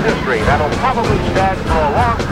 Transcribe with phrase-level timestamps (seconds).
[0.00, 2.31] History that'll probably stand for a long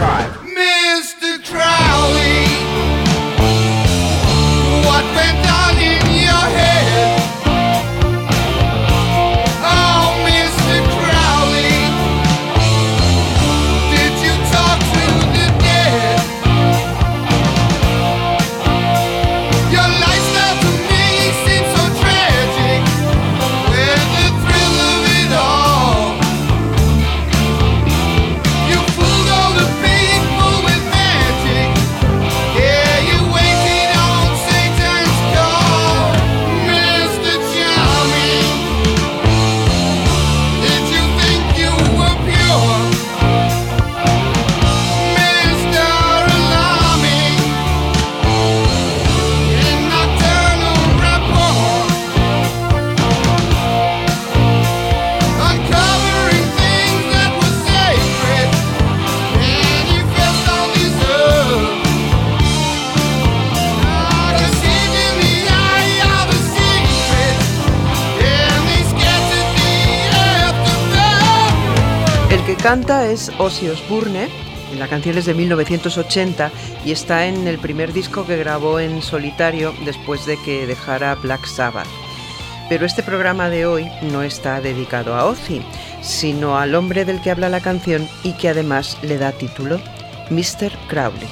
[72.62, 74.28] canta es Ozzy Osbourne,
[74.78, 76.50] la canción es de 1980
[76.84, 81.46] y está en el primer disco que grabó en solitario después de que dejara Black
[81.46, 81.86] Sabbath.
[82.68, 85.62] Pero este programa de hoy no está dedicado a Ozzy,
[86.02, 89.80] sino al hombre del que habla la canción y que además le da título,
[90.28, 90.72] Mr.
[90.88, 91.28] Crowley.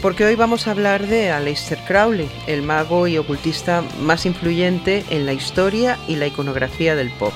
[0.00, 5.26] Porque hoy vamos a hablar de Aleister Crowley, el mago y ocultista más influyente en
[5.26, 7.34] la historia y la iconografía del pop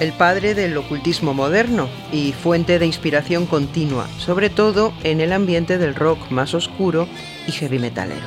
[0.00, 5.76] el padre del ocultismo moderno y fuente de inspiración continua, sobre todo en el ambiente
[5.78, 7.06] del rock más oscuro
[7.46, 8.26] y heavy metalero.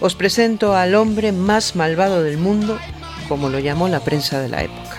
[0.00, 2.78] Os presento al hombre más malvado del mundo,
[3.28, 4.91] como lo llamó la prensa de la época.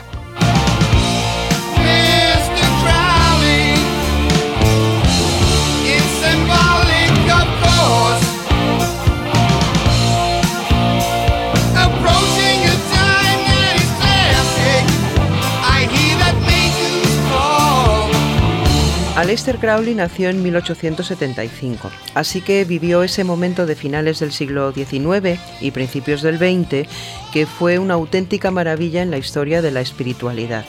[19.23, 25.39] Aleister Crowley nació en 1875, así que vivió ese momento de finales del siglo XIX
[25.61, 26.89] y principios del XX
[27.31, 30.65] que fue una auténtica maravilla en la historia de la espiritualidad.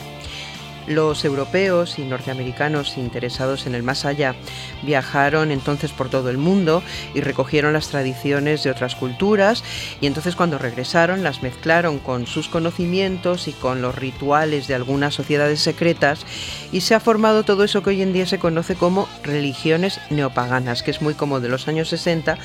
[0.87, 4.35] Los europeos y norteamericanos interesados en el más allá
[4.83, 9.63] viajaron entonces por todo el mundo y recogieron las tradiciones de otras culturas
[9.99, 15.13] y entonces cuando regresaron las mezclaron con sus conocimientos y con los rituales de algunas
[15.13, 16.25] sociedades secretas
[16.71, 20.83] y se ha formado todo eso que hoy en día se conoce como religiones neopaganas,
[20.83, 22.37] que es muy como de los años 60,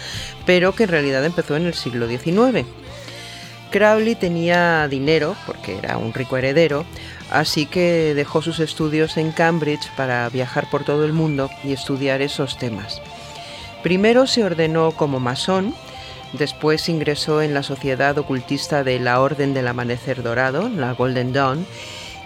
[0.47, 2.67] pero que en realidad empezó en el siglo XIX.
[3.71, 6.85] Crowley tenía dinero, porque era un rico heredero,
[7.31, 12.22] así que dejó sus estudios en Cambridge para viajar por todo el mundo y estudiar
[12.22, 13.01] esos temas.
[13.83, 15.75] Primero se ordenó como masón,
[16.33, 21.66] después ingresó en la sociedad ocultista de la Orden del Amanecer Dorado, la Golden Dawn,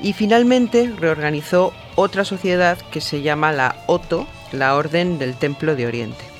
[0.02, 5.86] y finalmente reorganizó otra sociedad que se llama la Otto, la Orden del Templo de
[5.86, 6.33] Oriente.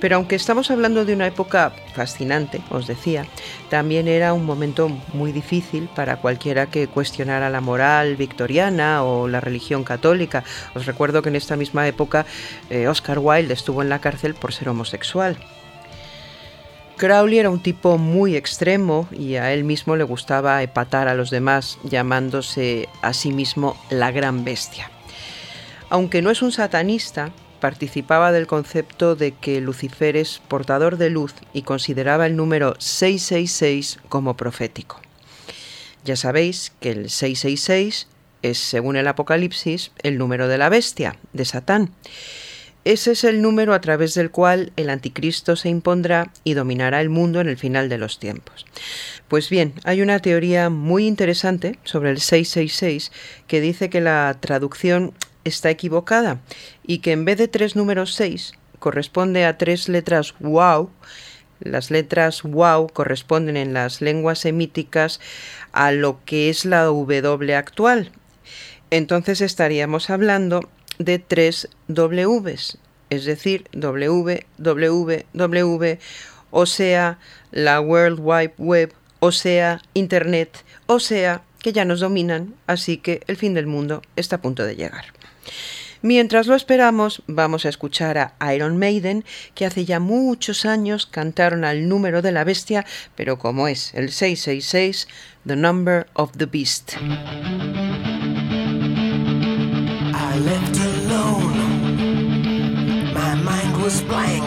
[0.00, 3.26] Pero aunque estamos hablando de una época fascinante, os decía,
[3.70, 9.40] también era un momento muy difícil para cualquiera que cuestionara la moral victoriana o la
[9.40, 10.44] religión católica.
[10.74, 12.26] Os recuerdo que en esta misma época
[12.68, 15.38] eh, Oscar Wilde estuvo en la cárcel por ser homosexual.
[16.96, 21.30] Crowley era un tipo muy extremo y a él mismo le gustaba epatar a los
[21.30, 24.90] demás, llamándose a sí mismo la gran bestia.
[25.90, 27.32] Aunque no es un satanista,
[27.66, 33.98] participaba del concepto de que Lucifer es portador de luz y consideraba el número 666
[34.08, 35.00] como profético.
[36.04, 38.06] Ya sabéis que el 666
[38.42, 41.90] es, según el Apocalipsis, el número de la bestia, de Satán.
[42.84, 47.08] Ese es el número a través del cual el anticristo se impondrá y dominará el
[47.08, 48.64] mundo en el final de los tiempos.
[49.26, 53.10] Pues bien, hay una teoría muy interesante sobre el 666
[53.48, 55.14] que dice que la traducción
[55.46, 56.40] está equivocada
[56.86, 60.90] y que en vez de tres números 6 corresponde a tres letras wow.
[61.60, 65.20] Las letras wow corresponden en las lenguas semíticas
[65.72, 68.12] a lo que es la W actual.
[68.90, 72.78] Entonces estaríamos hablando de tres Ws,
[73.10, 75.98] es decir, W, W, W,
[76.50, 77.18] o sea,
[77.50, 83.22] la World Wide Web, o sea, Internet, o sea, que ya nos dominan, así que
[83.26, 85.15] el fin del mundo está a punto de llegar.
[86.02, 91.64] Mientras lo esperamos, vamos a escuchar a Iron Maiden, que hace ya muchos años cantaron
[91.64, 95.08] al número de la bestia, pero como es el 666,
[95.46, 96.96] The Number of the Beast.
[100.14, 101.54] I left alone.
[103.14, 104.44] My mind was blank.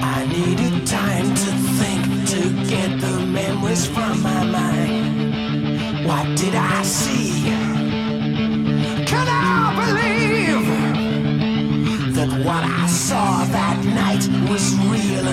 [0.00, 6.06] I needed time to think to get the memories from my mind.
[6.06, 6.71] What did I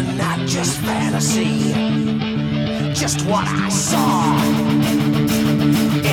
[0.04, 1.74] not just fantasy?
[2.94, 4.36] Just what I saw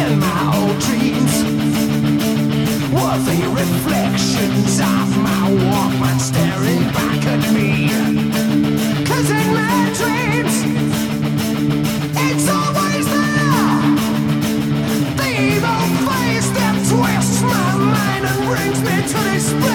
[0.01, 1.35] in my old dreams
[2.93, 7.89] were the reflections of my Walkman staring back at me.
[9.05, 10.57] Cause in my dreams,
[12.27, 13.81] it's always there.
[15.21, 19.66] The evil face that twists my mind and brings me to despair.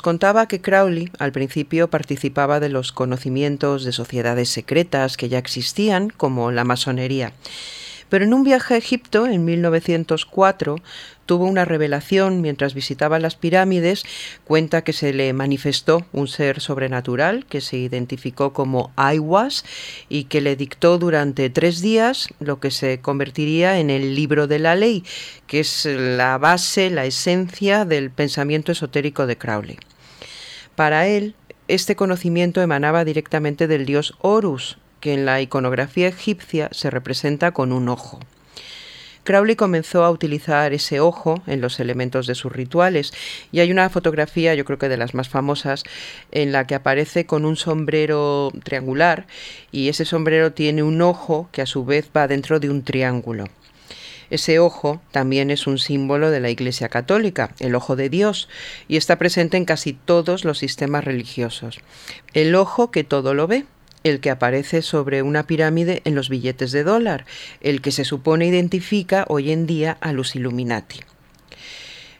[0.00, 6.08] Contaba que Crowley al principio participaba de los conocimientos de sociedades secretas que ya existían,
[6.08, 7.32] como la masonería.
[8.08, 10.76] Pero en un viaje a Egipto en 1904
[11.26, 14.02] tuvo una revelación mientras visitaba las pirámides,
[14.44, 19.64] cuenta que se le manifestó un ser sobrenatural que se identificó como Aiwas
[20.08, 24.58] y que le dictó durante tres días lo que se convertiría en el libro de
[24.58, 25.04] la ley,
[25.46, 29.78] que es la base, la esencia del pensamiento esotérico de Crowley.
[30.80, 31.34] Para él,
[31.68, 37.72] este conocimiento emanaba directamente del dios Horus, que en la iconografía egipcia se representa con
[37.72, 38.18] un ojo.
[39.22, 43.12] Crowley comenzó a utilizar ese ojo en los elementos de sus rituales
[43.52, 45.84] y hay una fotografía, yo creo que de las más famosas,
[46.32, 49.26] en la que aparece con un sombrero triangular
[49.72, 53.44] y ese sombrero tiene un ojo que a su vez va dentro de un triángulo.
[54.30, 58.48] Ese ojo también es un símbolo de la Iglesia Católica, el ojo de Dios,
[58.88, 61.80] y está presente en casi todos los sistemas religiosos.
[62.32, 63.66] El ojo que todo lo ve
[64.02, 67.26] el que aparece sobre una pirámide en los billetes de dólar,
[67.60, 71.00] el que se supone identifica hoy en día a los Illuminati.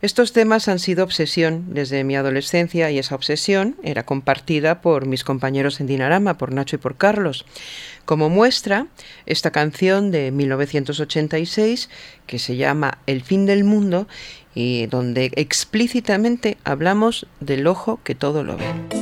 [0.02, 5.24] Estos temas han sido obsesión desde mi adolescencia y esa obsesión era compartida por mis
[5.24, 7.44] compañeros en Dinarama, por Nacho y por Carlos.
[8.10, 8.88] Como muestra,
[9.24, 11.88] esta canción de 1986
[12.26, 14.08] que se llama El fin del mundo
[14.52, 18.99] y donde explícitamente hablamos del ojo que todo lo ve.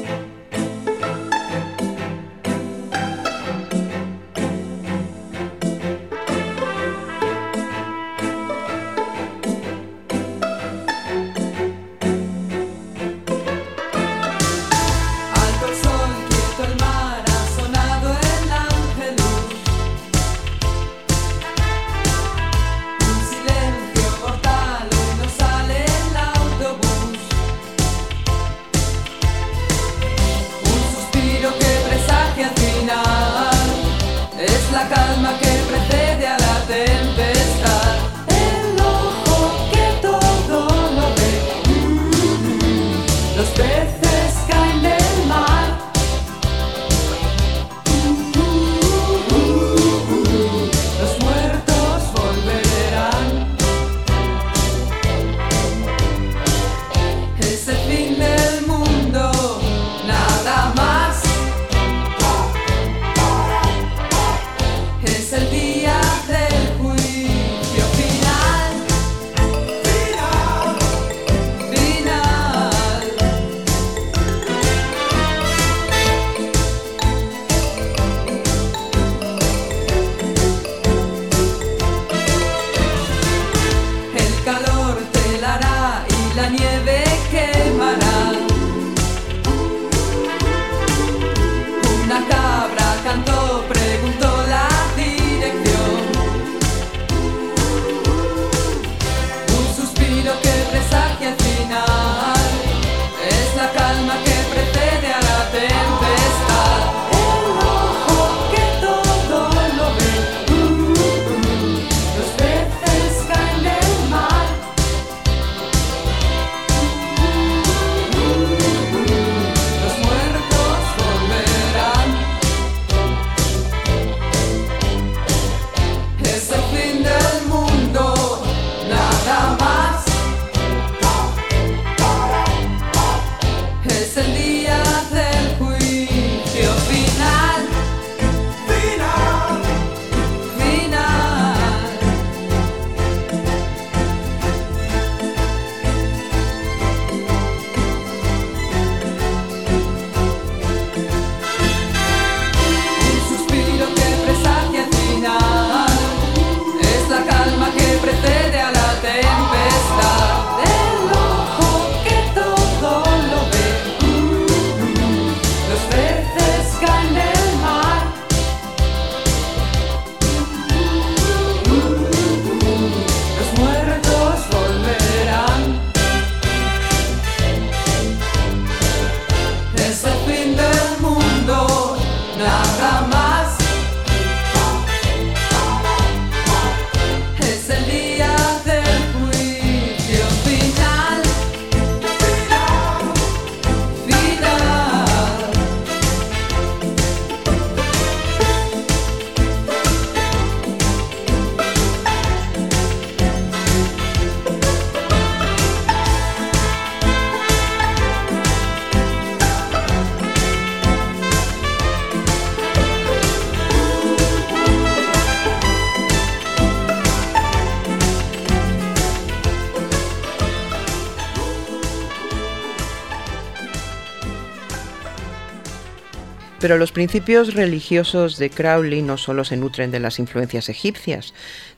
[226.68, 231.32] Pero los principios religiosos de Crowley no solo se nutren de las influencias egipcias,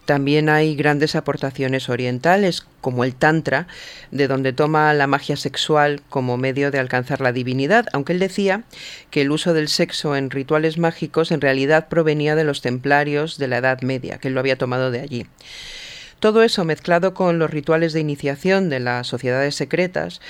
[0.04, 3.68] también hay grandes aportaciones orientales, como el Tantra,
[4.10, 8.64] de donde toma la magia sexual como medio de alcanzar la divinidad, aunque él decía
[9.12, 13.46] que el uso del sexo en rituales mágicos en realidad provenía de los templarios de
[13.46, 15.24] la Edad Media, que él lo había tomado de allí.
[16.18, 20.20] Todo eso mezclado con los rituales de iniciación de las sociedades secretas,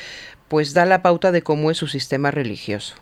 [0.49, 2.97] pues da la pauta de cómo es su sistema religioso.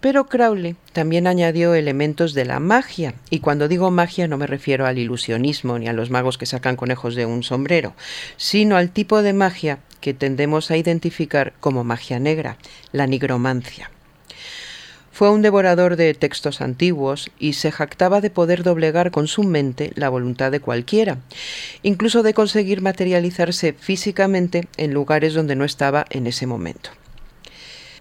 [0.00, 4.86] Pero Crowley también añadió elementos de la magia, y cuando digo magia no me refiero
[4.86, 7.92] al ilusionismo ni a los magos que sacan conejos de un sombrero,
[8.38, 12.56] sino al tipo de magia que tendemos a identificar como magia negra,
[12.92, 13.90] la nigromancia.
[15.12, 19.92] Fue un devorador de textos antiguos y se jactaba de poder doblegar con su mente
[19.96, 21.18] la voluntad de cualquiera,
[21.82, 26.88] incluso de conseguir materializarse físicamente en lugares donde no estaba en ese momento.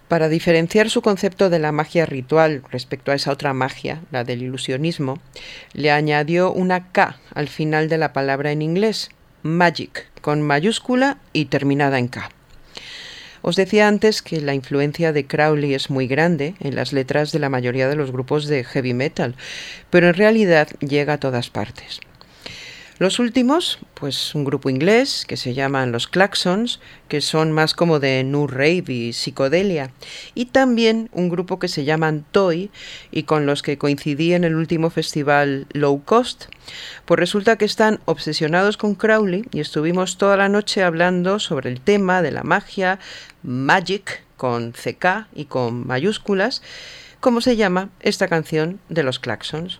[0.09, 4.41] Para diferenciar su concepto de la magia ritual respecto a esa otra magia, la del
[4.41, 5.19] ilusionismo,
[5.73, 9.11] le añadió una K al final de la palabra en inglés,
[9.43, 12.31] magic, con mayúscula y terminada en K.
[13.43, 17.37] Os decía antes que la influencia de Crowley es muy grande en las letras de
[17.37, 19.35] la mayoría de los grupos de heavy metal,
[19.91, 22.01] pero en realidad llega a todas partes.
[22.99, 28.01] Los últimos, pues un grupo inglés que se llaman los Claxons, que son más como
[28.01, 29.91] de New Rave y psicodelia,
[30.35, 32.69] y también un grupo que se llaman Toy
[33.09, 36.47] y con los que coincidí en el último festival Low Cost.
[37.05, 41.79] Pues resulta que están obsesionados con Crowley y estuvimos toda la noche hablando sobre el
[41.79, 42.99] tema de la magia,
[43.43, 46.61] Magic con CK y con mayúsculas,
[47.21, 49.79] como se llama esta canción de los Claxons.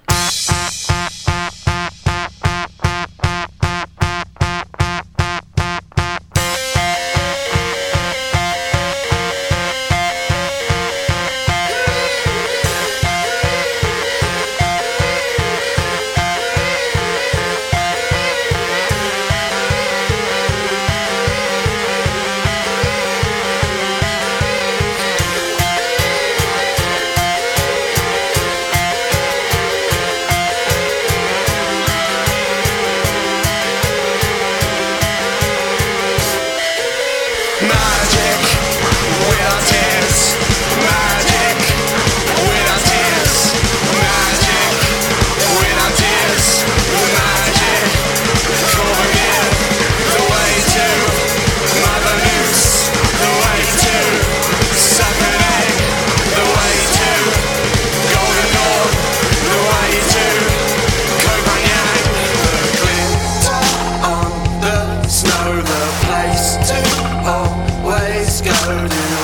[68.70, 69.19] burning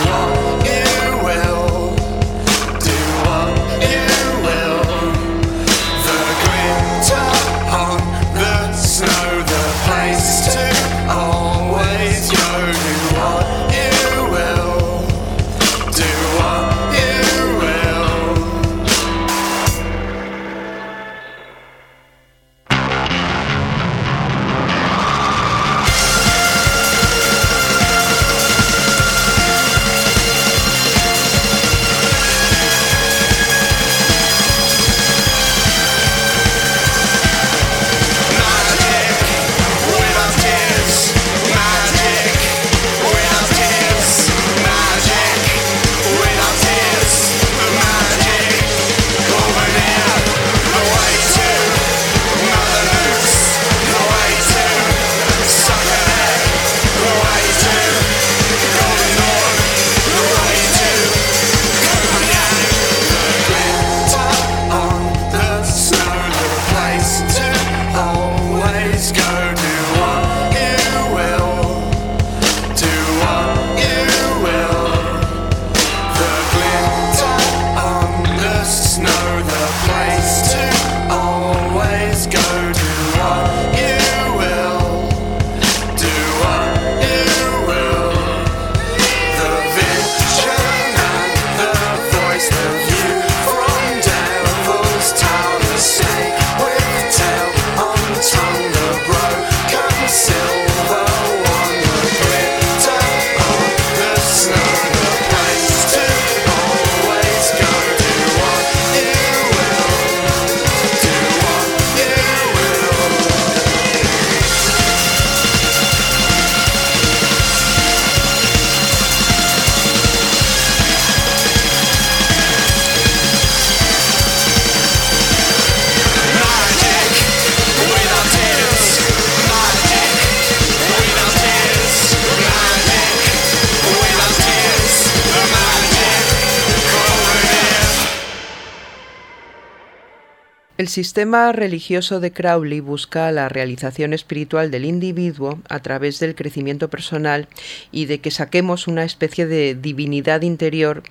[140.78, 146.90] El sistema religioso de Crowley busca la realización espiritual del individuo a través del crecimiento
[146.90, 147.48] personal
[147.94, 151.02] y de que saquemos una especie de divinidad interior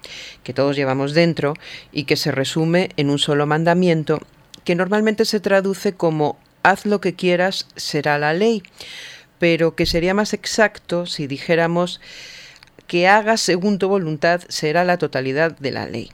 [0.42, 1.54] que todos llevamos dentro
[1.92, 4.20] y que se resume en un solo mandamiento
[4.64, 8.62] que normalmente se traduce como haz lo que quieras será la ley,
[9.38, 12.02] pero que sería más exacto si dijéramos
[12.86, 16.10] que hagas según tu voluntad será la totalidad de la ley.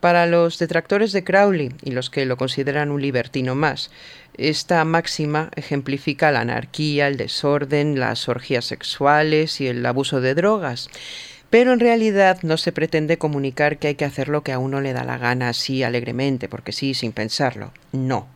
[0.00, 3.90] Para los detractores de Crowley y los que lo consideran un libertino más,
[4.36, 10.88] esta máxima ejemplifica la anarquía, el desorden, las orgías sexuales y el abuso de drogas.
[11.50, 14.80] Pero en realidad no se pretende comunicar que hay que hacer lo que a uno
[14.80, 17.72] le da la gana así alegremente, porque sí, sin pensarlo.
[17.90, 18.28] No.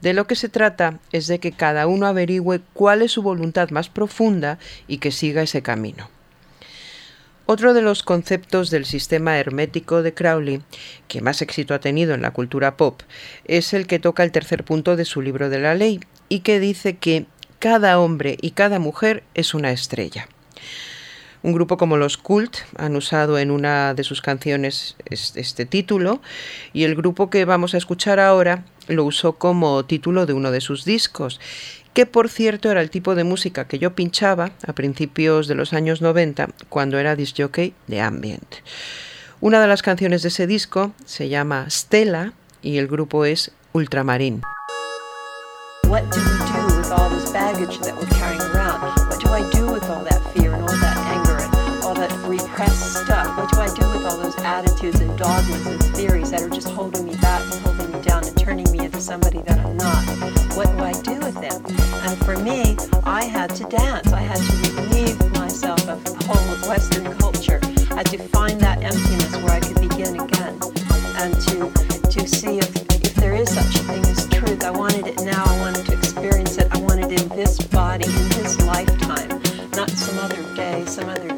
[0.00, 3.70] De lo que se trata es de que cada uno averigüe cuál es su voluntad
[3.70, 6.15] más profunda y que siga ese camino.
[7.48, 10.62] Otro de los conceptos del sistema hermético de Crowley,
[11.06, 13.02] que más éxito ha tenido en la cultura pop,
[13.44, 16.58] es el que toca el tercer punto de su libro de la ley y que
[16.58, 17.26] dice que
[17.60, 20.26] cada hombre y cada mujer es una estrella.
[21.44, 26.20] Un grupo como los Cult han usado en una de sus canciones este título
[26.72, 30.60] y el grupo que vamos a escuchar ahora lo usó como título de uno de
[30.60, 31.38] sus discos
[31.96, 35.72] que por cierto era el tipo de música que yo pinchaba a principios de los
[35.72, 38.56] años 90 cuando era disc-jockey de ambient.
[39.40, 44.42] Una de las canciones de ese disco se llama Stella y el grupo es Ultramarín.
[45.88, 48.82] What do we do with all this baggage that we're carrying around?
[49.08, 52.12] What do I do with all that fear and all that anger and all that
[52.28, 53.38] repressed stuff?
[53.38, 56.68] What do I do with all those attitudes and dogmas and theories that are just
[56.68, 60.02] holding me back and holding down and turning me into somebody that I'm not?
[60.56, 61.60] What do I do with them?
[62.06, 64.12] And for me, I had to dance.
[64.12, 67.60] I had to relieve myself of the whole of Western culture.
[67.90, 70.58] I had to find that emptiness where I could begin again
[71.18, 74.64] and to to see if, if there is such a thing as truth.
[74.64, 75.44] I wanted it now.
[75.44, 76.68] I wanted to experience it.
[76.70, 79.28] I wanted it in this body, in this lifetime,
[79.72, 81.35] not some other day, some other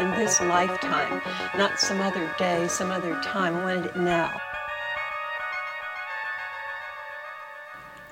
[0.00, 1.20] in this lifetime,
[1.56, 3.56] not some other day, some other time.
[3.56, 4.30] I wanted it now.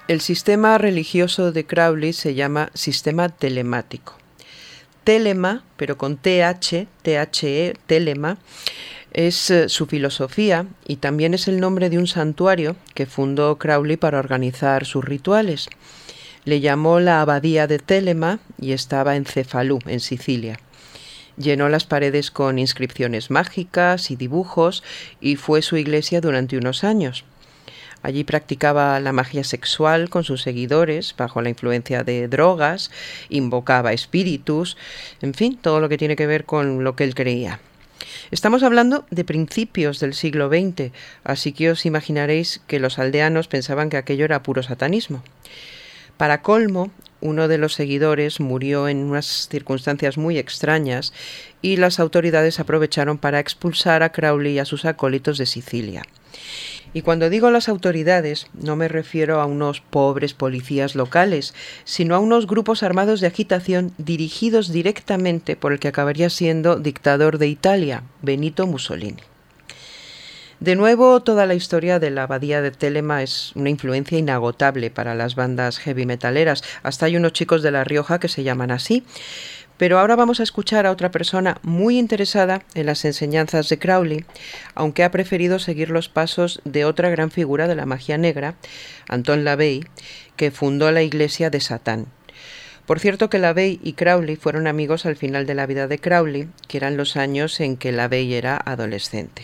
[0.08, 4.14] El sistema religioso de Crowley se llama sistema telemático.
[5.04, 8.38] Telema, pero con TH, THE, Telema,
[9.12, 13.96] es eh, su filosofía y también es el nombre de un santuario que fundó Crowley
[13.96, 15.68] para organizar sus rituales.
[16.44, 20.58] Le llamó la Abadía de Telema y estaba en Cefalú, en Sicilia.
[21.36, 24.82] Llenó las paredes con inscripciones mágicas y dibujos
[25.20, 27.24] y fue su iglesia durante unos años.
[28.02, 32.90] Allí practicaba la magia sexual con sus seguidores bajo la influencia de drogas,
[33.28, 34.76] invocaba espíritus,
[35.20, 37.60] en fin, todo lo que tiene que ver con lo que él creía.
[38.32, 40.90] Estamos hablando de principios del siglo XX,
[41.22, 45.22] así que os imaginaréis que los aldeanos pensaban que aquello era puro satanismo.
[46.16, 46.90] Para colmo,
[47.22, 51.12] uno de los seguidores murió en unas circunstancias muy extrañas
[51.62, 56.02] y las autoridades aprovecharon para expulsar a Crowley y a sus acólitos de Sicilia.
[56.94, 61.54] Y cuando digo las autoridades, no me refiero a unos pobres policías locales,
[61.84, 67.38] sino a unos grupos armados de agitación dirigidos directamente por el que acabaría siendo dictador
[67.38, 69.31] de Italia, Benito Mussolini.
[70.62, 75.16] De nuevo, toda la historia de la abadía de Telema es una influencia inagotable para
[75.16, 76.62] las bandas heavy metaleras.
[76.84, 79.02] Hasta hay unos chicos de La Rioja que se llaman así.
[79.76, 84.24] Pero ahora vamos a escuchar a otra persona muy interesada en las enseñanzas de Crowley,
[84.76, 88.54] aunque ha preferido seguir los pasos de otra gran figura de la magia negra,
[89.08, 89.84] Anton LaVey,
[90.36, 92.06] que fundó la Iglesia de Satán.
[92.86, 96.48] Por cierto que LaVey y Crowley fueron amigos al final de la vida de Crowley,
[96.68, 99.42] que eran los años en que LaVey era adolescente.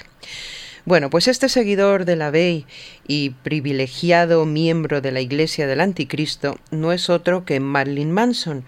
[0.89, 2.65] Bueno, pues este seguidor de la Bey
[3.07, 8.65] y privilegiado miembro de la Iglesia del Anticristo no es otro que Marilyn Manson,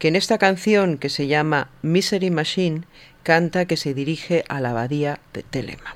[0.00, 2.82] que en esta canción que se llama Misery Machine
[3.22, 5.94] canta que se dirige a la abadía de Telema.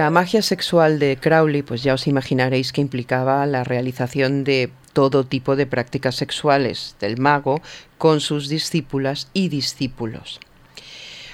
[0.00, 5.26] La magia sexual de Crowley, pues ya os imaginaréis que implicaba la realización de todo
[5.26, 7.60] tipo de prácticas sexuales del mago
[7.98, 10.40] con sus discípulas y discípulos.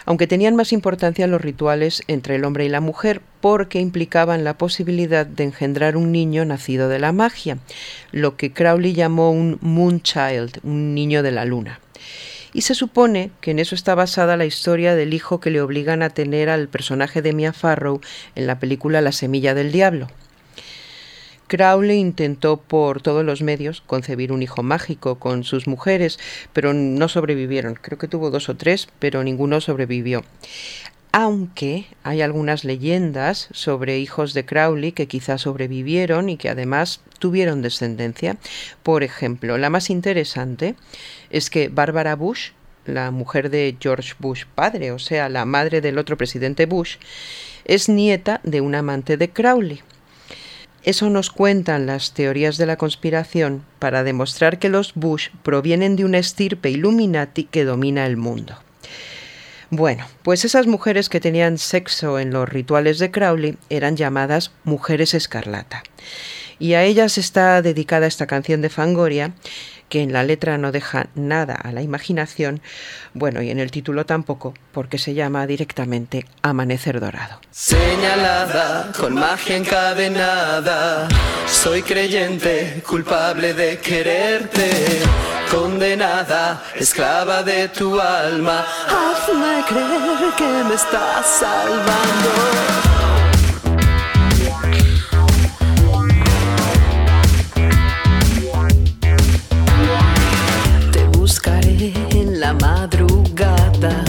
[0.04, 4.58] Aunque tenían más importancia los rituales entre el hombre y la mujer porque implicaban la
[4.58, 7.58] posibilidad de engendrar un niño nacido de la magia,
[8.10, 11.78] lo que Crowley llamó un moon child, un niño de la luna.
[12.56, 16.02] Y se supone que en eso está basada la historia del hijo que le obligan
[16.02, 18.00] a tener al personaje de Mia Farrow
[18.34, 20.08] en la película La semilla del diablo.
[21.48, 26.18] Crowley intentó por todos los medios concebir un hijo mágico con sus mujeres,
[26.54, 27.74] pero no sobrevivieron.
[27.74, 30.24] Creo que tuvo dos o tres, pero ninguno sobrevivió.
[31.12, 37.62] Aunque hay algunas leyendas sobre hijos de Crowley que quizás sobrevivieron y que además tuvieron
[37.62, 38.36] descendencia.
[38.82, 40.74] Por ejemplo, la más interesante
[41.30, 42.50] es que Barbara Bush,
[42.84, 46.96] la mujer de George Bush padre, o sea, la madre del otro presidente Bush,
[47.64, 49.82] es nieta de un amante de Crowley.
[50.84, 56.04] Eso nos cuentan las teorías de la conspiración para demostrar que los Bush provienen de
[56.04, 58.54] una estirpe Illuminati que domina el mundo.
[59.70, 65.12] Bueno, pues esas mujeres que tenían sexo en los rituales de Crowley eran llamadas mujeres
[65.14, 65.82] escarlata.
[66.58, 69.32] Y a ellas está dedicada esta canción de Fangoria,
[69.88, 72.60] que en la letra no deja nada a la imaginación,
[73.14, 77.40] bueno, y en el título tampoco, porque se llama directamente Amanecer Dorado.
[77.50, 81.08] Señalada con magia encadenada,
[81.46, 85.02] soy creyente, culpable de quererte,
[85.50, 88.64] condenada, esclava de tu alma.
[88.88, 92.30] Hazme creer que me estás salvando.
[100.92, 104.04] Te buscaré en la madrugada,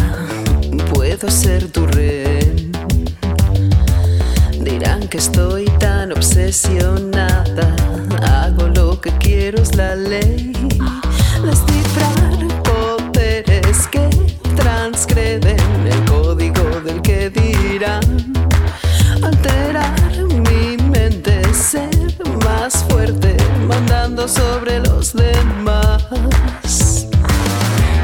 [0.93, 2.71] puedo ser tu rehén.
[4.59, 7.75] Dirán que estoy tan obsesionada,
[8.23, 10.53] hago lo que quiero es la ley.
[19.23, 19.93] Alterar
[20.27, 21.89] mi mente, ser
[22.43, 26.03] más fuerte, mandando sobre los demás.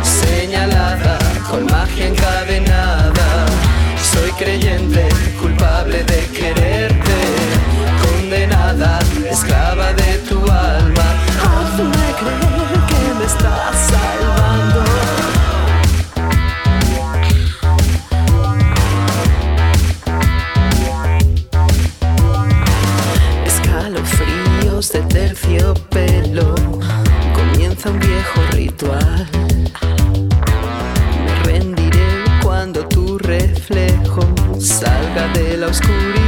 [0.03, 1.17] Señalada
[1.49, 3.02] con magia encadenada,
[35.73, 36.22] oscuridad.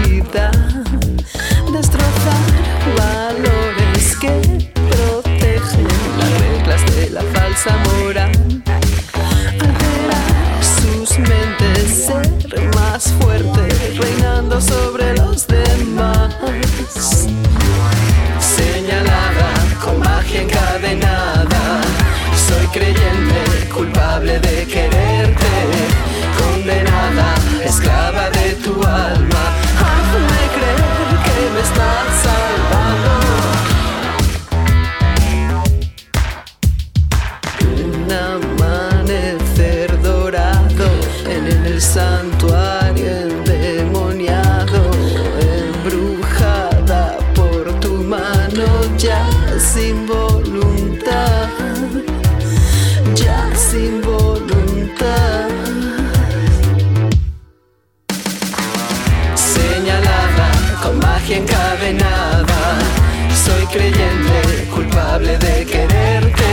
[61.25, 62.77] Magia encadenada,
[63.33, 66.44] soy creyente, culpable de quererte,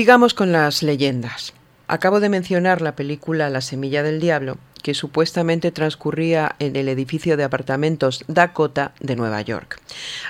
[0.00, 1.52] Sigamos con las leyendas.
[1.86, 7.36] Acabo de mencionar la película La Semilla del Diablo que supuestamente transcurría en el edificio
[7.36, 9.78] de apartamentos Dakota de Nueva York.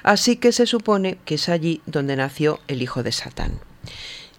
[0.03, 3.61] Así que se supone que es allí donde nació el hijo de Satán.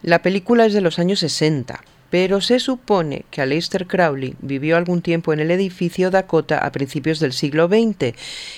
[0.04, 5.02] La película es de los años 60, pero se supone que Aleister Crowley vivió algún
[5.02, 8.18] tiempo en el edificio Dakota a principios del siglo XX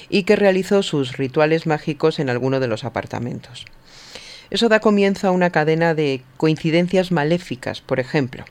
[0.09, 3.67] y que realizó sus rituales mágicos en alguno de los apartamentos.
[4.49, 7.81] Eso da comienzo a una cadena de coincidencias maléficas.
[7.81, 8.45] Por ejemplo,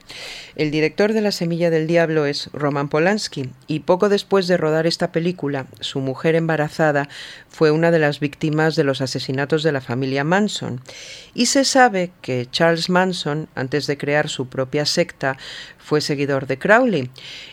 [0.56, 4.86] el director de La Semilla del Diablo es Roman Polanski y poco después de rodar
[4.86, 7.08] esta película, su mujer embarazada
[7.48, 10.80] fue una de las víctimas de los asesinatos de la familia Manson.
[11.34, 15.36] Y se sabe que Charles Manson, antes de crear su propia secta,
[15.78, 17.10] fue seguidor de Crowley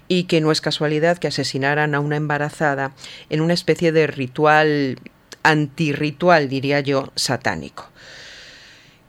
[0.08, 2.94] y que no es casualidad que asesinaran a una embarazada
[3.30, 4.98] en una especie de ritual
[5.44, 7.89] antirritual, diría yo, satánico.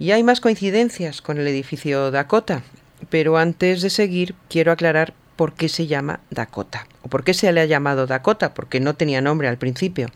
[0.00, 2.62] Y hay más coincidencias con el edificio Dakota,
[3.10, 7.52] pero antes de seguir quiero aclarar por qué se llama Dakota, o por qué se
[7.52, 10.08] le ha llamado Dakota, porque no tenía nombre al principio.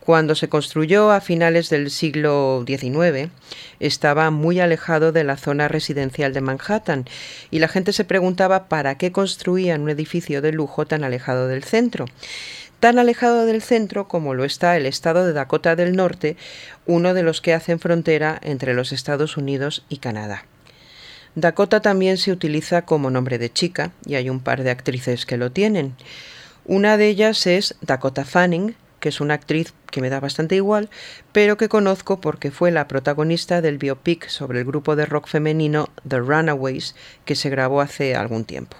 [0.00, 3.30] Cuando se construyó a finales del siglo XIX,
[3.78, 7.04] estaba muy alejado de la zona residencial de Manhattan
[7.52, 11.62] y la gente se preguntaba para qué construían un edificio de lujo tan alejado del
[11.62, 12.06] centro
[12.80, 16.36] tan alejado del centro como lo está el estado de Dakota del Norte,
[16.86, 20.44] uno de los que hacen frontera entre los Estados Unidos y Canadá.
[21.34, 25.36] Dakota también se utiliza como nombre de chica, y hay un par de actrices que
[25.36, 25.94] lo tienen.
[26.64, 30.88] Una de ellas es Dakota Fanning, que es una actriz que me da bastante igual,
[31.32, 35.90] pero que conozco porque fue la protagonista del biopic sobre el grupo de rock femenino
[36.08, 38.76] The Runaways, que se grabó hace algún tiempo.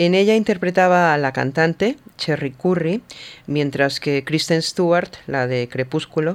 [0.00, 3.02] En ella interpretaba a la cantante Cherry Curry,
[3.46, 6.32] mientras que Kristen Stewart, la de Crepúsculo,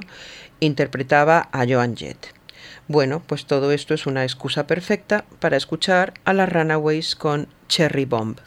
[0.60, 2.32] interpretaba a Joan Jett.
[2.86, 8.04] Bueno, pues todo esto es una excusa perfecta para escuchar a las Runaways con Cherry
[8.04, 8.38] Bomb.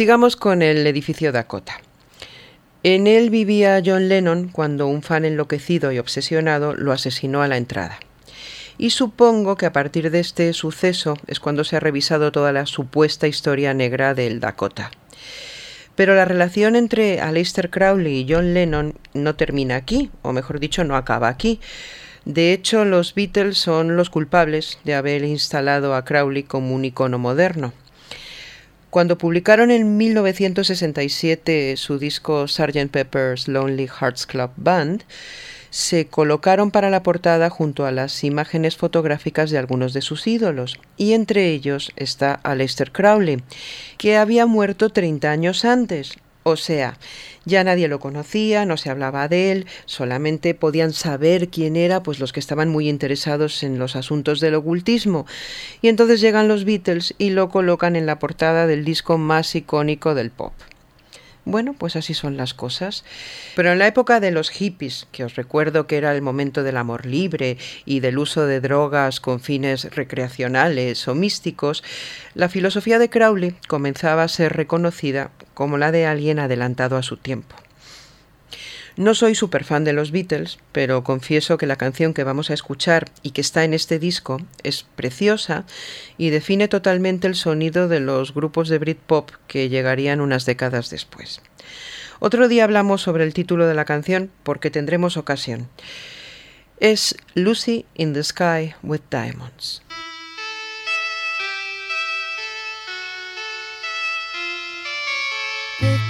[0.00, 1.78] Sigamos con el edificio Dakota.
[2.82, 7.58] En él vivía John Lennon cuando un fan enloquecido y obsesionado lo asesinó a la
[7.58, 8.00] entrada.
[8.78, 12.64] Y supongo que a partir de este suceso es cuando se ha revisado toda la
[12.64, 14.90] supuesta historia negra del Dakota.
[15.96, 20.82] Pero la relación entre Aleister Crowley y John Lennon no termina aquí, o mejor dicho,
[20.82, 21.60] no acaba aquí.
[22.24, 27.18] De hecho, los Beatles son los culpables de haber instalado a Crowley como un icono
[27.18, 27.74] moderno.
[28.90, 32.90] Cuando publicaron en 1967 su disco Sgt.
[32.90, 35.04] Pepper's Lonely Hearts Club Band,
[35.70, 40.80] se colocaron para la portada junto a las imágenes fotográficas de algunos de sus ídolos,
[40.96, 43.44] y entre ellos está Aleister Crowley,
[43.96, 46.98] que había muerto 30 años antes, o sea,
[47.44, 52.20] ya nadie lo conocía, no se hablaba de él, solamente podían saber quién era pues
[52.20, 55.26] los que estaban muy interesados en los asuntos del ocultismo.
[55.82, 60.14] Y entonces llegan los Beatles y lo colocan en la portada del disco más icónico
[60.14, 60.52] del pop.
[61.44, 63.04] Bueno, pues así son las cosas.
[63.56, 66.76] Pero en la época de los hippies, que os recuerdo que era el momento del
[66.76, 71.82] amor libre y del uso de drogas con fines recreacionales o místicos,
[72.34, 77.16] la filosofía de Crowley comenzaba a ser reconocida como la de alguien adelantado a su
[77.16, 77.56] tiempo.
[78.96, 82.54] No soy súper fan de los Beatles, pero confieso que la canción que vamos a
[82.54, 85.64] escuchar y que está en este disco es preciosa
[86.18, 91.40] y define totalmente el sonido de los grupos de Britpop que llegarían unas décadas después.
[92.18, 95.68] Otro día hablamos sobre el título de la canción porque tendremos ocasión.
[96.78, 99.82] Es Lucy in the Sky with Diamonds.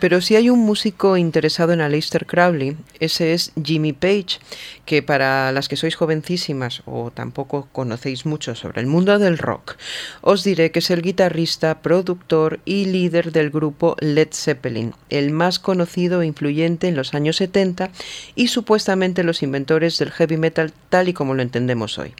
[0.00, 4.38] Pero si hay un músico interesado en Aleister Crowley, ese es Jimmy Page,
[4.86, 9.76] que para las que sois jovencísimas o tampoco conocéis mucho sobre el mundo del rock,
[10.22, 15.58] os diré que es el guitarrista, productor y líder del grupo Led Zeppelin, el más
[15.58, 17.90] conocido e influyente en los años 70
[18.34, 22.14] y supuestamente los inventores del heavy metal tal y como lo entendemos hoy.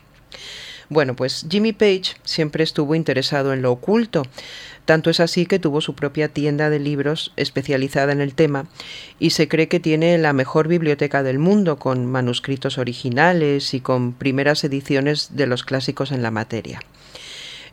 [0.91, 4.25] Bueno, pues Jimmy Page siempre estuvo interesado en lo oculto.
[4.85, 8.67] Tanto es así que tuvo su propia tienda de libros especializada en el tema
[9.19, 14.13] y se cree que tiene la mejor biblioteca del mundo con manuscritos originales y con
[14.13, 16.81] primeras ediciones de los clásicos en la materia.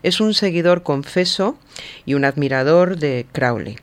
[0.04, 1.58] Es un seguidor confeso
[2.06, 3.78] y un admirador de Crowley.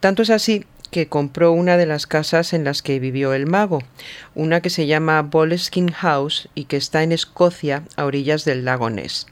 [0.00, 3.82] Tanto es así que compró una de las casas en las que vivió el mago,
[4.34, 8.90] una que se llama Boleskine House y que está en Escocia, a orillas del lago
[8.90, 9.26] Ness.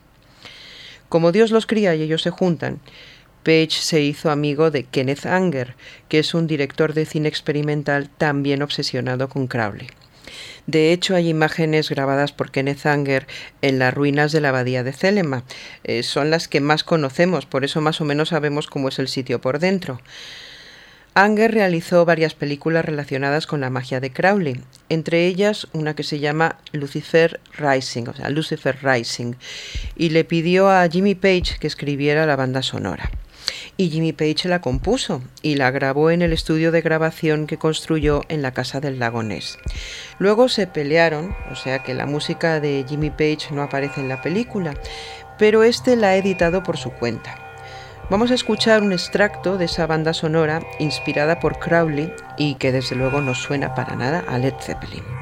[1.11, 2.81] Como Dios los cría y ellos se juntan,
[3.43, 5.75] Page se hizo amigo de Kenneth Anger,
[6.09, 9.89] que es un director de cine experimental también obsesionado con Crowley.
[10.69, 13.27] De hecho, hay imágenes grabadas por Kenneth Anger
[13.61, 15.43] en las ruinas de la abadía de Celema.
[15.83, 19.09] Eh, son las que más conocemos, por eso más o menos sabemos cómo es el
[19.09, 20.01] sitio por dentro.
[21.15, 26.21] Anger realizó varias películas relacionadas con la magia de Crowley, entre ellas una que se
[26.21, 29.35] llama Lucifer Rising, o sea, Lucifer Rising,
[29.97, 33.11] y le pidió a Jimmy Page que escribiera la banda sonora.
[33.77, 38.23] Y Jimmy Page la compuso y la grabó en el estudio de grabación que construyó
[38.29, 39.59] en la casa del lago Ness.
[40.21, 44.23] Luego se pelearon, o sea que la música de Jimmy Page no aparece en la
[44.23, 44.75] película,
[45.39, 47.50] pero este la ha editado por su cuenta.
[48.11, 52.97] Vamos a escuchar un extracto de esa banda sonora inspirada por Crowley y que desde
[52.97, 55.20] luego no suena para nada a Led Zeppelin.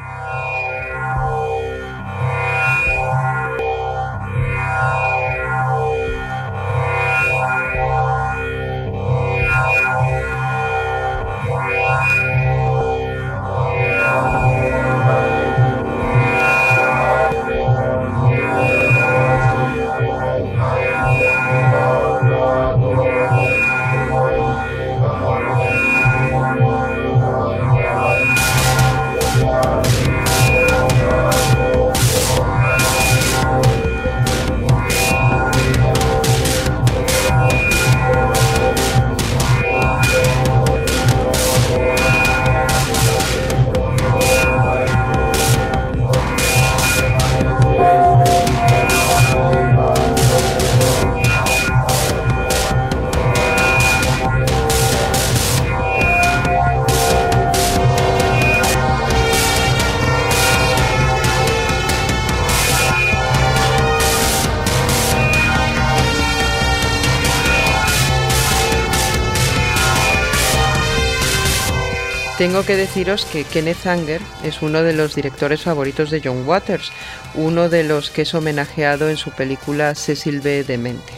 [72.39, 76.93] Tengo que deciros que Kenneth Anger es uno de los directores favoritos de John Waters,
[77.35, 80.63] uno de los que es homenajeado en su película Cecil B.
[80.63, 81.13] Demente.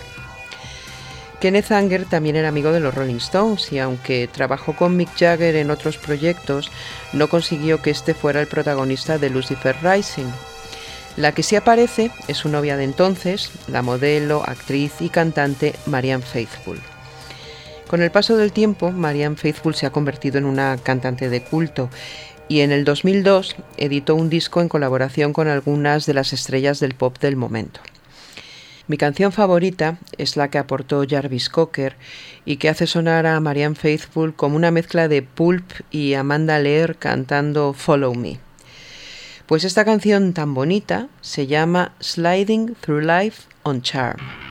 [1.39, 5.57] Kenneth Anger también era amigo de los Rolling Stones y aunque trabajó con Mick Jagger
[5.57, 6.71] en otros proyectos,
[7.13, 10.33] no consiguió que este fuera el protagonista de Lucifer Rising.
[11.19, 16.25] La que sí aparece es su novia de entonces, la modelo, actriz y cantante Marianne
[16.25, 16.81] Faithfull.
[17.91, 21.91] Con el paso del tiempo, Marianne Faithfull se ha convertido en una cantante de culto
[22.47, 26.95] y en el 2002 editó un disco en colaboración con algunas de las estrellas del
[26.95, 27.81] pop del momento.
[28.87, 31.97] Mi canción favorita es la que aportó Jarvis Cocker
[32.45, 36.95] y que hace sonar a Marianne Faithfull como una mezcla de Pulp y Amanda Lear
[36.95, 38.39] cantando Follow Me.
[39.47, 44.50] Pues esta canción tan bonita se llama Sliding Through Life on Charm.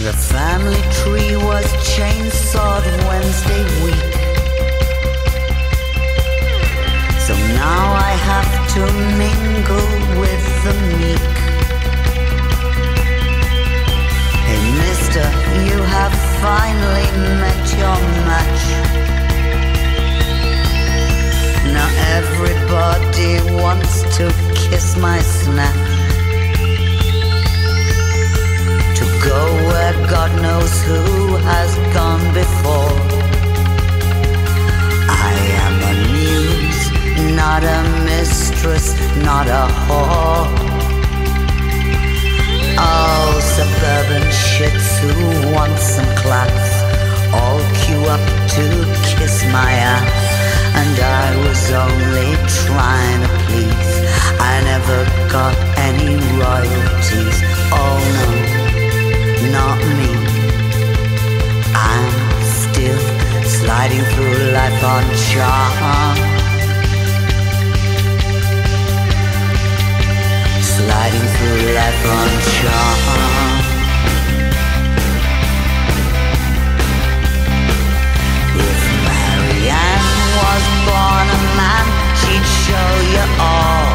[0.00, 4.14] The family tree was chainsawed Wednesday week.
[7.26, 8.82] So now I have to
[9.18, 9.90] mingle
[10.20, 11.24] with the meek.
[14.46, 15.26] Hey, mister,
[15.66, 16.14] you have
[16.46, 17.08] finally
[17.42, 17.98] met your
[18.30, 18.64] match.
[21.74, 25.87] Now everybody wants to kiss my snatch.
[29.28, 31.02] Go where God knows who
[31.52, 32.96] has gone before.
[35.28, 36.84] I am a muse,
[37.42, 37.80] not a
[38.12, 38.86] mistress,
[39.28, 40.48] not a whore.
[42.80, 45.12] Oh, suburban shits who
[45.54, 46.64] want some class,
[47.38, 48.24] all queue up
[48.54, 48.64] to
[49.08, 50.24] kiss my ass.
[50.80, 52.30] And I was only
[52.62, 53.92] trying to please.
[54.50, 54.98] I never
[55.36, 55.54] got
[55.88, 57.36] any royalties.
[57.80, 58.57] Oh no,
[59.46, 60.10] not me.
[61.74, 62.06] I'm
[62.42, 63.00] still
[63.44, 66.16] sliding through life on charm.
[70.74, 73.58] Sliding through life on charm.
[78.66, 81.86] If Marianne was born a man,
[82.20, 83.88] she'd show you all.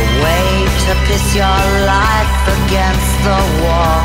[0.00, 0.57] Away
[0.88, 4.00] to piss your life against the wall.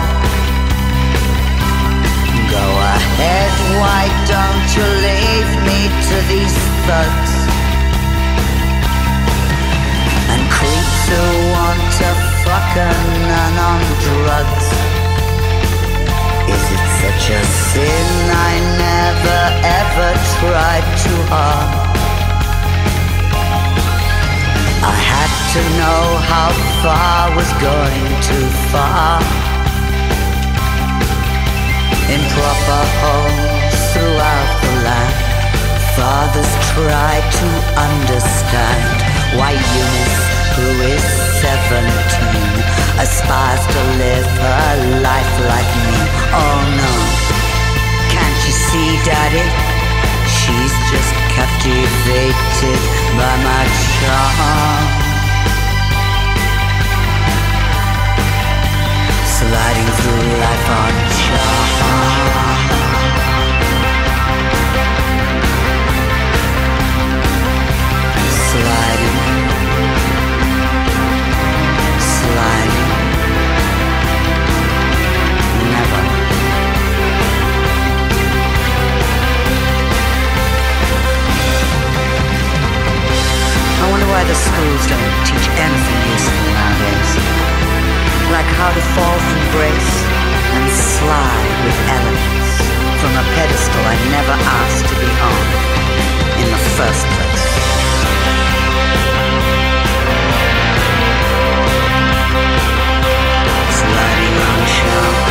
[2.52, 2.66] Go
[2.96, 7.34] ahead, why don't you leave me to these thugs?
[10.28, 11.24] And creeps who
[11.56, 12.10] want to
[12.44, 12.92] fuck a
[13.32, 14.68] nun on drugs.
[16.52, 18.54] Is it such a sin I
[18.84, 19.42] never
[19.80, 21.73] ever tried to harm?
[24.84, 26.52] I had to know how
[26.84, 29.24] far was going too far.
[32.12, 35.16] Improper homes throughout the land.
[35.96, 37.48] Fathers try to
[37.80, 38.98] understand
[39.40, 40.20] why Eunice,
[40.60, 41.06] who is
[41.40, 41.80] 17,
[43.00, 46.00] aspires to live her life like me.
[46.36, 46.94] Oh no,
[48.12, 49.48] can't you see, Daddy?
[50.28, 52.82] She's just captivated
[53.18, 54.86] by my charm.
[59.38, 62.83] Sliding through life on charm.
[83.84, 87.12] I wonder why the schools don't teach anything useful nowadays.
[88.32, 89.94] Like how to fall from grace
[90.56, 92.52] and slide with elegance
[93.04, 95.46] from a pedestal I never asked to be on
[96.40, 97.44] in the first place.
[103.68, 105.23] Sliding on shelf.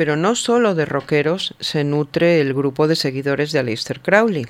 [0.00, 4.46] Pero no solo de rockeros se nutre el grupo de seguidores de Aleister Crowley.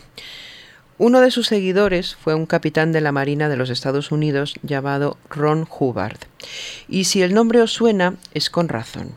[0.96, 5.16] Uno de sus seguidores fue un capitán de la Marina de los Estados Unidos llamado
[5.28, 6.18] Ron Hubbard.
[6.88, 9.16] Y si el nombre os suena, es con razón.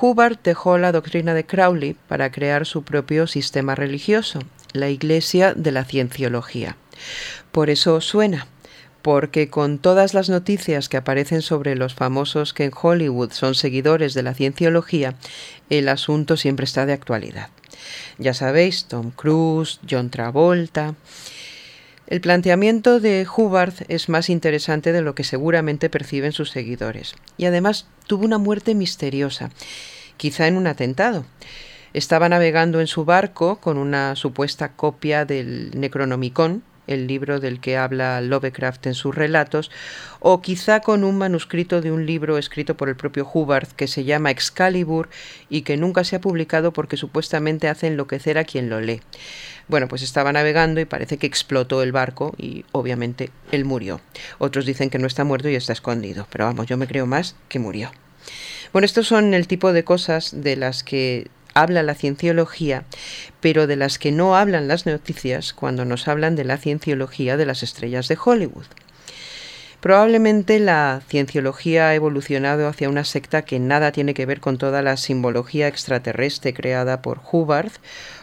[0.00, 4.38] Hubbard dejó la doctrina de Crowley para crear su propio sistema religioso,
[4.72, 6.78] la Iglesia de la Cienciología.
[7.52, 8.46] Por eso os suena,
[9.02, 14.14] porque con todas las noticias que aparecen sobre los famosos que en Hollywood son seguidores
[14.14, 15.14] de la cienciología,
[15.70, 17.48] el asunto siempre está de actualidad.
[18.18, 20.94] Ya sabéis, Tom Cruise, John Travolta.
[22.06, 27.14] El planteamiento de Hubbard es más interesante de lo que seguramente perciben sus seguidores.
[27.38, 29.50] Y además tuvo una muerte misteriosa,
[30.16, 31.24] quizá en un atentado.
[31.92, 37.76] Estaba navegando en su barco con una supuesta copia del Necronomicon, el libro del que
[37.76, 39.70] habla Lovecraft en sus relatos,
[40.20, 44.04] o quizá con un manuscrito de un libro escrito por el propio Hubbard que se
[44.04, 45.08] llama Excalibur
[45.48, 49.00] y que nunca se ha publicado porque supuestamente hace enloquecer a quien lo lee.
[49.68, 54.00] Bueno, pues estaba navegando y parece que explotó el barco y obviamente él murió.
[54.38, 57.36] Otros dicen que no está muerto y está escondido, pero vamos, yo me creo más
[57.48, 57.92] que murió.
[58.72, 61.28] Bueno, estos son el tipo de cosas de las que
[61.60, 62.84] habla la cienciología,
[63.40, 67.46] pero de las que no hablan las noticias cuando nos hablan de la cienciología de
[67.46, 68.66] las estrellas de Hollywood.
[69.80, 74.82] Probablemente la cienciología ha evolucionado hacia una secta que nada tiene que ver con toda
[74.82, 77.72] la simbología extraterrestre creada por Hubbard.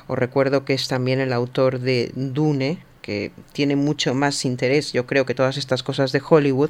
[0.07, 5.07] Os recuerdo que es también el autor de Dune, que tiene mucho más interés, yo
[5.07, 6.69] creo, que todas estas cosas de Hollywood.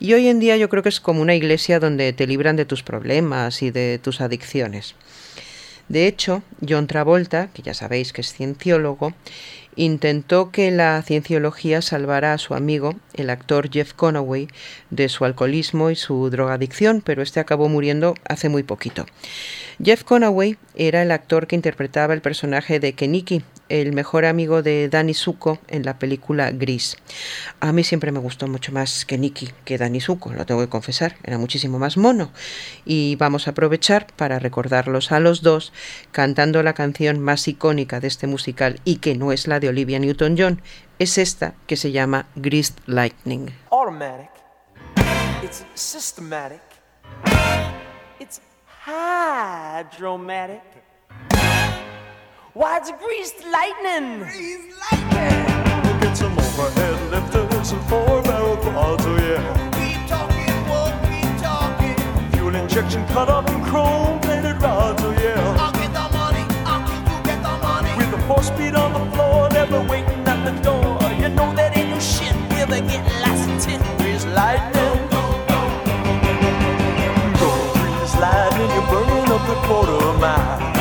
[0.00, 2.64] Y hoy en día yo creo que es como una iglesia donde te libran de
[2.64, 4.94] tus problemas y de tus adicciones.
[5.88, 9.14] De hecho, John Travolta, que ya sabéis que es cienciólogo,
[9.76, 14.48] intentó que la cienciología salvara a su amigo, el actor Jeff Conaway,
[14.90, 19.06] de su alcoholismo y su drogadicción, pero este acabó muriendo hace muy poquito.
[19.82, 24.88] Jeff Conaway era el actor que interpretaba el personaje de Keniki, el mejor amigo de
[24.88, 26.96] Danny Zuko en la película Gris.
[27.60, 31.16] A mí siempre me gustó mucho más Keniki que Danny Zuko, lo tengo que confesar,
[31.24, 32.30] era muchísimo más mono.
[32.84, 35.72] Y vamos a aprovechar para recordarlos a los dos
[36.12, 39.98] cantando la canción más icónica de este musical y que no es la de Olivia
[39.98, 40.62] Newton-John,
[40.98, 43.50] es esta que se llama Greased Lightning.
[43.70, 44.30] automatic.
[45.42, 46.60] It's systematic.
[48.18, 48.40] It's
[48.86, 50.62] hydromatic.
[52.56, 54.20] Why, it's greased lightning.
[54.20, 56.00] Greased lightning.
[56.00, 59.44] Get some overhead lifters and four barrel quads, oh yeah.
[59.76, 62.30] Keep talking, won't keep talking.
[62.32, 65.60] Fuel injection cut up in chrome plated rods, oh yeah.
[65.60, 66.46] I'll get the money.
[66.64, 67.92] I'll keep you get the money.
[67.98, 69.84] With the four speed on the floor, never
[72.68, 74.96] they get lots of tin grease lightning.
[77.38, 80.75] Go grease lightning, you're burning up the quarter mile.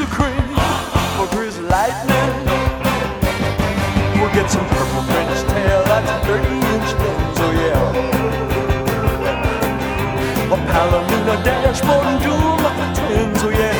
[0.00, 0.40] Are cream
[1.16, 2.32] for grease lightning.
[4.16, 7.92] We'll get some purple French tail, that's a 30 inch lens, oh yeah.
[10.54, 13.76] A Palomino dashboard and dual muffler twins, oh yeah.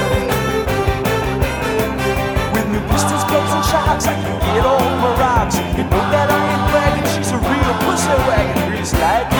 [2.52, 5.56] With new pistons, clubs, and shocks, I can get my rocks.
[5.56, 9.39] You know that I ain't bragging, she's a real pussy wagon, grease lightning.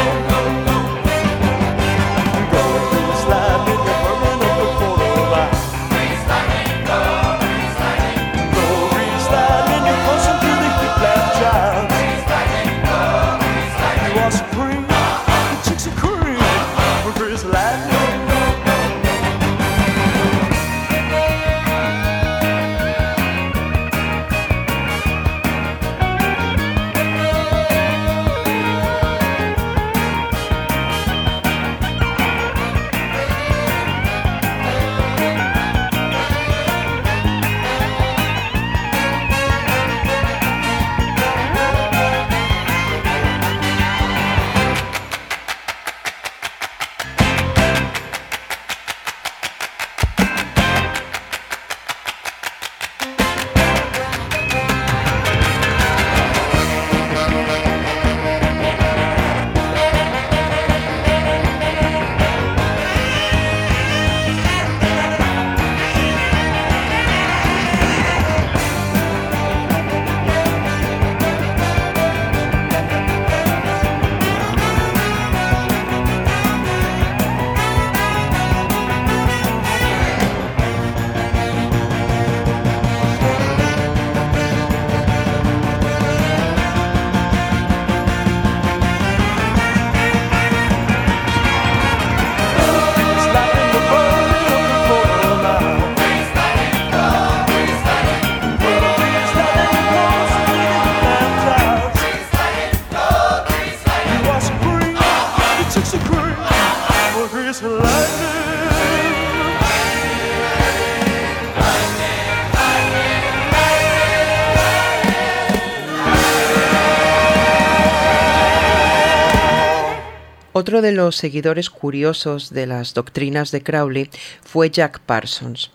[120.61, 124.11] Otro de los seguidores curiosos de las doctrinas de Crowley
[124.43, 125.71] fue Jack Parsons.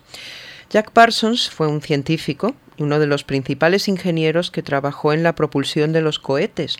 [0.70, 5.34] Jack Parsons fue un científico y uno de los principales ingenieros que trabajó en la
[5.34, 6.76] propulsión de los cohetes.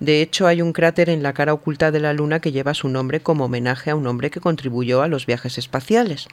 [0.00, 2.90] De hecho, hay un cráter en la cara oculta de la Luna que lleva su
[2.90, 6.28] nombre como homenaje a un hombre que contribuyó a los viajes espaciales.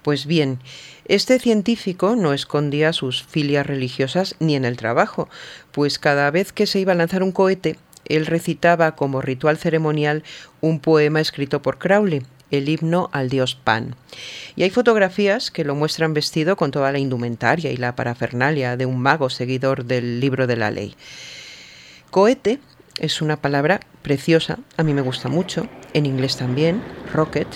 [0.00, 0.60] Pues bien,
[1.04, 5.28] este científico no escondía sus filias religiosas ni en el trabajo,
[5.72, 7.76] pues cada vez que se iba a lanzar un cohete,
[8.16, 10.22] él recitaba como ritual ceremonial
[10.60, 13.96] un poema escrito por Crowley, el himno al dios Pan.
[14.56, 18.86] Y hay fotografías que lo muestran vestido con toda la indumentaria y la parafernalia de
[18.86, 20.94] un mago seguidor del libro de la ley.
[22.10, 22.60] Cohete
[23.00, 26.82] es una palabra preciosa, a mí me gusta mucho, en inglés también,
[27.12, 27.48] rocket,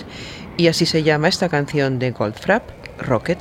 [0.56, 3.38] y así se llama esta canción de Goldfrapp, Rocket.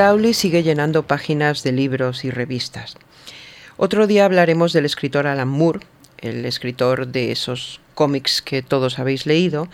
[0.00, 2.96] Crowley sigue llenando páginas de libros y revistas.
[3.76, 5.80] Otro día hablaremos del escritor Alan Moore,
[6.16, 9.68] el escritor de esos cómics que todos habéis leído,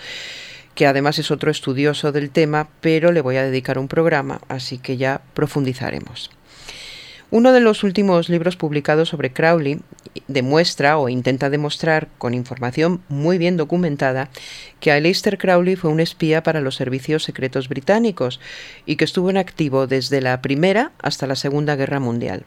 [0.74, 4.78] que además es otro estudioso del tema, pero le voy a dedicar un programa, así
[4.78, 6.32] que ya profundizaremos.
[7.30, 9.78] Uno de los últimos libros publicados sobre Crowley
[10.28, 14.30] demuestra o intenta demostrar con información muy bien documentada
[14.80, 18.40] que Aleister Crowley fue un espía para los servicios secretos británicos
[18.84, 22.44] y que estuvo en activo desde la Primera hasta la Segunda Guerra Mundial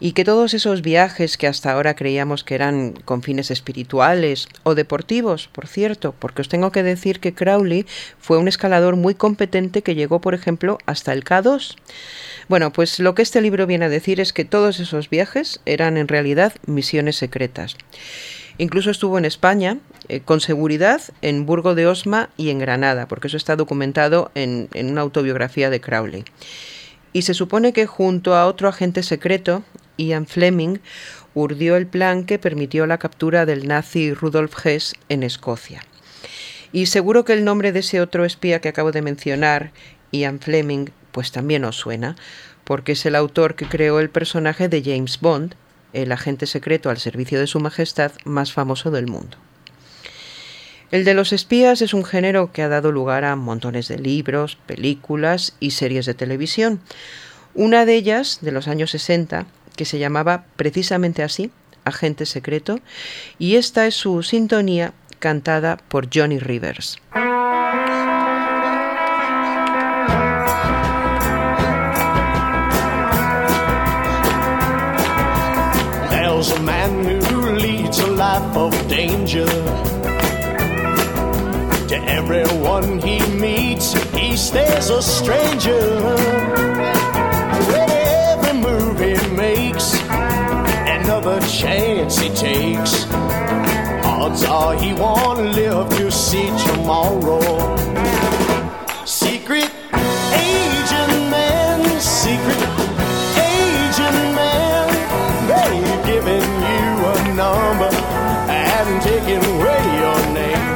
[0.00, 4.74] y que todos esos viajes que hasta ahora creíamos que eran con fines espirituales o
[4.74, 7.86] deportivos, por cierto, porque os tengo que decir que Crowley
[8.18, 11.76] fue un escalador muy competente que llegó, por ejemplo, hasta el K2.
[12.48, 15.96] Bueno, pues lo que este libro viene a decir es que todos esos viajes eran
[15.96, 17.76] en realidad misiones secretas.
[18.58, 19.78] Incluso estuvo en España,
[20.08, 24.68] eh, con seguridad, en Burgo de Osma y en Granada, porque eso está documentado en,
[24.74, 26.24] en una autobiografía de Crowley.
[27.12, 29.62] Y se supone que junto a otro agente secreto,
[29.96, 30.78] Ian Fleming,
[31.34, 35.84] urdió el plan que permitió la captura del nazi Rudolf Hess en Escocia.
[36.72, 39.72] Y seguro que el nombre de ese otro espía que acabo de mencionar,
[40.12, 42.16] Ian Fleming, pues también os suena,
[42.64, 45.54] porque es el autor que creó el personaje de James Bond,
[45.92, 49.36] el agente secreto al servicio de Su Majestad más famoso del mundo.
[50.90, 54.56] El de los espías es un género que ha dado lugar a montones de libros,
[54.66, 56.80] películas y series de televisión.
[57.54, 59.46] Una de ellas, de los años 60,
[59.76, 61.50] que se llamaba precisamente así,
[61.84, 62.80] Agente Secreto,
[63.38, 66.98] y esta es su sintonía cantada por Johnny Rivers.
[81.88, 86.54] To everyone he meets, he stays a stranger.
[91.04, 93.04] Another chance he takes.
[94.04, 97.40] Odds are he won't live to see tomorrow.
[99.04, 99.70] Secret
[100.32, 102.62] agent man, secret
[103.36, 104.88] agent man,
[105.50, 107.90] they've given you a number
[108.48, 110.68] and taken away your name.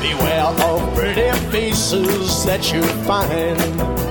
[0.00, 4.09] Beware of pretty faces that you find.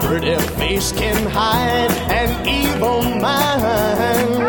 [0.00, 4.42] Pretty face can hide an evil mind.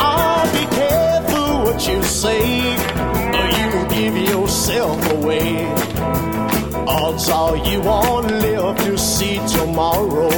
[0.00, 2.74] Oh, be careful what you say,
[3.38, 5.66] or you will give yourself away.
[6.86, 10.30] Odds are you won't live to see tomorrow.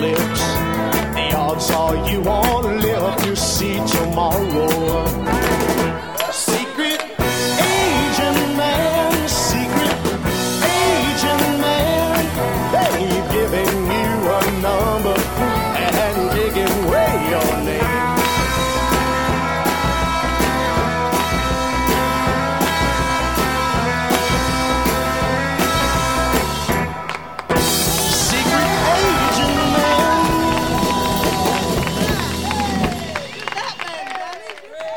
[0.00, 0.40] Lips.
[1.16, 4.79] The odds are you won't live to see tomorrow.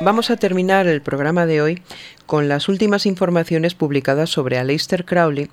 [0.04, 1.82] Vamos a terminar el programa de hoy
[2.26, 5.50] con las últimas informaciones publicadas sobre Aleister Crowley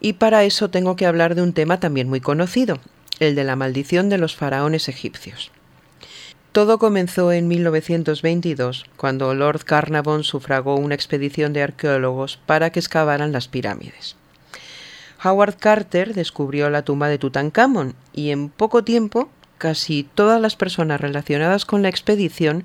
[0.00, 2.80] y para eso tengo que hablar de un tema también muy conocido,
[3.20, 5.52] el de la maldición de los faraones egipcios.
[6.50, 13.30] Todo comenzó en 1922, cuando Lord Carnarvon sufragó una expedición de arqueólogos para que excavaran
[13.30, 14.16] las pirámides.
[15.22, 21.00] Howard Carter descubrió la tumba de Tutankamón y en poco tiempo casi todas las personas
[21.00, 22.64] relacionadas con la expedición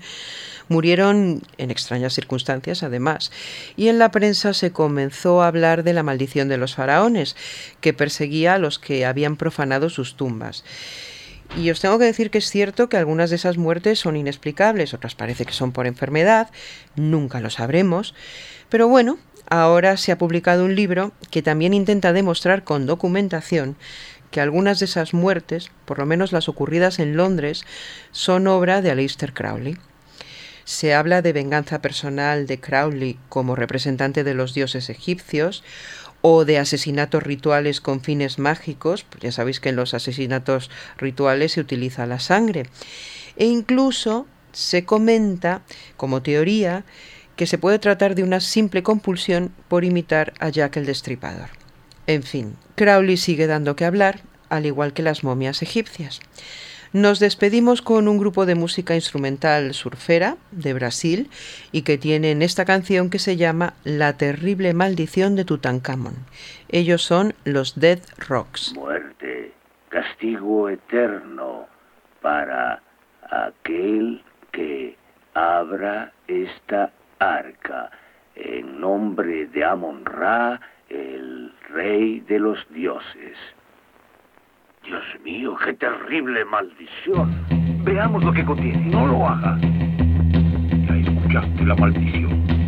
[0.69, 3.31] murieron en extrañas circunstancias además,
[3.75, 7.35] y en la prensa se comenzó a hablar de la maldición de los faraones,
[7.81, 10.63] que perseguía a los que habían profanado sus tumbas.
[11.57, 14.93] Y os tengo que decir que es cierto que algunas de esas muertes son inexplicables,
[14.93, 16.51] otras parece que son por enfermedad,
[16.95, 18.13] nunca lo sabremos,
[18.69, 19.17] pero bueno,
[19.49, 23.77] ahora se ha publicado un libro que también intenta demostrar con documentación
[24.31, 27.65] que algunas de esas muertes, por lo menos las ocurridas en Londres,
[28.11, 29.77] son obra de Aleister Crowley.
[30.65, 35.63] Se habla de venganza personal de Crowley como representante de los dioses egipcios
[36.21, 41.53] o de asesinatos rituales con fines mágicos, pues ya sabéis que en los asesinatos rituales
[41.53, 42.67] se utiliza la sangre.
[43.35, 45.61] E incluso se comenta,
[45.95, 46.83] como teoría,
[47.35, 51.58] que se puede tratar de una simple compulsión por imitar a Jack el Destripador.
[52.09, 56.21] En fin, Crowley sigue dando que hablar, al igual que las momias egipcias.
[56.91, 61.29] Nos despedimos con un grupo de música instrumental surfera de Brasil
[61.71, 66.15] y que tienen esta canción que se llama La terrible maldición de Tutankamón.
[66.69, 68.73] Ellos son los Dead Rocks.
[68.73, 69.51] Muerte,
[69.89, 71.67] castigo eterno
[72.23, 72.81] para
[73.29, 74.97] aquel que
[75.35, 77.91] abra esta arca
[78.33, 80.59] en nombre de Amon Ra,
[80.89, 83.37] el rey de los dioses.
[84.83, 87.45] Dios mío, qué terrible maldición.
[87.83, 88.87] Veamos lo que contiene.
[88.87, 89.57] No lo haga.
[89.61, 92.58] Ya escuchaste la maldición.